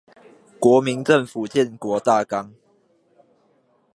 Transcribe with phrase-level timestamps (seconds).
[0.59, 2.55] 國民政府建國大綱